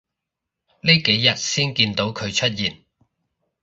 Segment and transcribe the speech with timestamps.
[0.81, 2.83] 呢幾日先見到佢出現